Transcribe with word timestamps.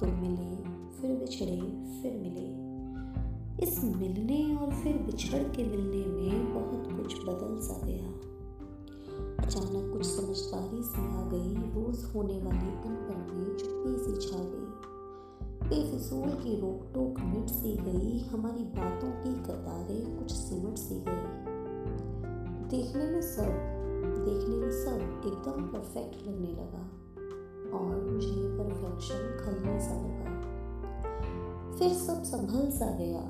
तुम 0.00 0.08
मिले, 0.08 0.56
फिर 1.00 1.16
बिछड़े, 1.16 1.60
फिर 2.02 2.16
मिले। 2.16 2.66
इस 3.62 3.84
मिलने 3.84 4.56
और 4.56 4.72
फिर 4.72 4.98
बिछड़ 4.98 5.42
के 5.42 5.64
मिलने 5.64 6.06
में 6.06 6.54
बहुत 6.54 6.86
कुछ 6.86 7.14
बदल 7.18 7.60
सा 7.60 7.86
गया। 7.86 8.08
अचानक 9.44 9.92
कुछ 9.92 10.06
समझदारी 10.06 10.82
से 10.82 10.98
आ 10.98 11.28
गई, 11.28 11.54
रोज 11.54 12.04
होने 12.04 12.38
वाली 12.38 12.68
अनपढ़ 12.68 13.34
में 13.34 13.56
चुप्पी 13.56 13.96
सी 13.98 14.28
छा 14.28 14.38
गई। 14.38 14.66
बेफिसूल 15.68 16.30
की 16.30 16.60
रोक 16.60 16.94
टोक 16.94 17.20
मिट 17.20 17.48
सी 17.48 17.76
गई, 17.76 18.18
हमारी 18.18 18.64
बातों 18.64 19.10
की 19.10 19.34
कतारें 19.34 20.18
कुछ 20.18 20.30
सिमट 20.30 20.76
सी 20.76 20.94
गई। 20.94 21.56
देखने 22.68 23.04
में 23.04 23.22
सब, 23.22 23.48
देखने 24.24 24.56
में 24.56 24.70
सब 24.70 25.22
एकदम 25.26 25.66
परफेक्ट 25.66 26.28
लगने 26.28 26.48
लगा। 26.48 27.05
परफेक्शन 28.96 29.44
खलने 29.44 29.80
सा 29.80 29.94
लगा। 29.94 30.40
फिर 31.78 31.94
सब 31.94 32.22
संभल 32.22 32.70
सा 32.70 32.86
गया। 32.86 33.20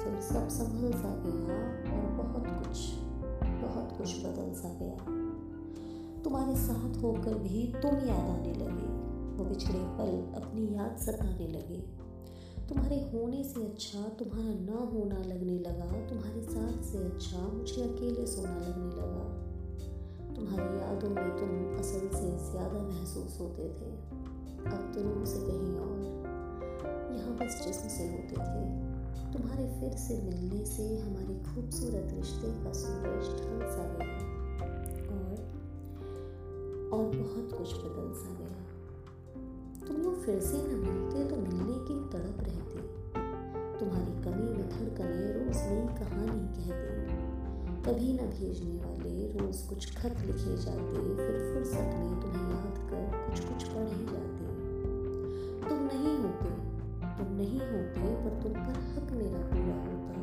फिर 0.00 0.20
सब 0.20 0.48
संभल 0.48 0.92
सा 0.92 1.14
गया 1.26 1.56
और 1.92 2.10
बहुत 2.12 2.46
कुछ 2.46 2.92
बहुत 3.62 3.98
कुछ 3.98 4.18
बदल 4.18 4.52
सा 4.54 4.68
गया। 4.68 4.96
तुम्हारे 6.22 6.56
साथ 6.56 7.02
होकर 7.02 7.34
भी 7.34 7.72
तुम 7.82 7.90
याद 7.90 8.30
आने 8.30 8.54
लगे। 8.54 8.92
वो 9.36 9.44
बिछड़े 9.44 9.78
पल 9.78 10.40
अपनी 10.42 10.74
याद 10.74 10.96
सताने 10.96 11.48
लगे। 11.48 12.04
तुम्हारे 12.68 12.96
होने 12.96 13.44
से 13.44 13.64
अच्छा 13.64 13.98
तुम्हारा 13.98 14.54
ना 14.54 14.78
होना 14.94 15.18
लगने 15.18 15.58
लगा। 15.58 16.08
तुम्हारे 16.08 16.42
साथ 16.42 16.82
से 16.82 16.98
अच्छा 16.98 17.38
मुझे 17.38 17.82
अकेले 17.82 18.26
सोना 18.26 18.58
लगने 18.58 18.90
लगा 18.90 18.93
तुम्हारी 20.36 20.68
यादों 20.78 21.10
में 21.10 21.30
तुम 21.38 21.50
असल 21.80 22.08
से 22.14 22.28
ज़्यादा 22.50 22.78
महसूस 22.82 23.38
होते 23.40 23.68
थे। 23.78 23.90
अब 24.66 24.92
तो 24.94 25.02
रूह 25.02 25.24
से 25.24 25.38
कहीं 25.40 25.74
और 25.78 25.98
यहाँ 27.14 27.36
बस 27.38 27.62
जिसम 27.64 27.88
से 27.88 28.04
होते 28.08 28.36
थे। 28.36 28.62
तुम्हारे 29.32 29.64
फिर 29.80 29.92
से 29.98 30.14
मिलने 30.22 30.64
से 30.66 30.84
हमारे 30.98 31.34
खूबसूरत 31.44 32.12
रिश्ते 32.14 32.50
का 32.64 32.72
सूरज 32.72 33.24
ढल 33.38 33.60
सा 33.70 33.84
गया 33.94 34.16
और 35.14 35.34
और 36.92 37.04
बहुत 37.16 37.52
कुछ 37.52 37.74
बदल 37.74 38.12
सा 38.14 38.32
गया। 38.40 38.62
तुम 39.86 39.96
लोग 39.96 40.14
फिर 40.24 40.40
से 40.42 40.58
न 40.58 40.78
मिलते 40.80 41.24
तो 41.30 41.36
मिलने 41.36 41.78
की 41.88 41.96
तड़प 42.12 42.38
रहती। 42.40 42.78
तुम्हारी 43.78 44.14
कमी 44.24 44.48
में 44.52 44.68
धड़कने 44.68 45.26
रोज 45.32 45.58
नई 45.62 45.86
कहानी 45.98 46.42
कहती। 46.56 47.32
कभी 47.86 48.12
न 48.12 48.16
भेजने 48.16 48.76
वाले 48.76 49.14
रोज 49.32 49.56
कुछ 49.62 49.96
खत 49.96 50.20
लिखे 50.26 50.56
जाते, 50.56 51.00
फिर 51.16 51.34
फुर्सत 51.54 51.90
में 51.96 52.20
तुम्हें 52.20 52.44
याद 52.50 52.78
कर 52.90 53.02
कुछ 53.26 53.40
कुछ 53.40 53.64
पढ़े 53.64 53.98
जाते। 54.04 54.44
तुम 55.68 55.82
नहीं 55.84 56.14
होते, 56.18 56.48
तुम 57.18 57.34
नहीं 57.36 57.60
होते, 57.60 58.14
पर 58.22 58.42
तुम 58.42 58.52
पर 58.52 58.78
हक 58.86 59.12
मेरा 59.12 59.42
पूरा 59.48 59.76
होता। 59.82 60.14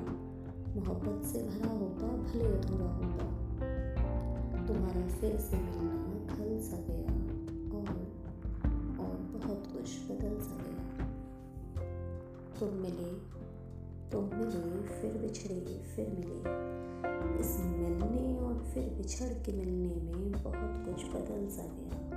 मोहब्बत 0.75 1.27
से 1.27 1.43
भरा 1.43 1.71
होता, 1.71 2.07
भले 2.07 2.45
अधूरा 2.45 2.89
होता। 2.95 3.25
तुम्हारा 4.67 5.07
फिर 5.07 5.37
से 5.39 5.57
मिलना 5.57 6.35
खल 6.35 6.59
सा 6.59 6.77
गया, 6.89 7.13
और 7.77 7.87
और 8.99 9.15
बहुत 9.33 9.67
कुछ 9.73 9.87
बदल 10.09 10.35
सा 10.39 10.57
गया। 10.63 10.83
तुम 12.59 12.73
मिले 12.77 13.11
तुम 14.11 14.23
मिले, 14.23 15.01
फिर 15.01 15.21
बिछड़े, 15.21 15.83
फिर 15.95 16.07
मिले। 16.07 16.39
इस 17.39 17.57
मिलने 17.59 18.39
और 18.39 18.71
फिर 18.73 18.83
बिछड़ 18.83 19.33
के 19.45 19.51
मिलने 19.51 19.95
में 19.95 20.31
बहुत 20.31 20.85
कुछ 20.85 21.05
बदल 21.05 21.47
सा 21.49 21.63
गया। 21.63 22.10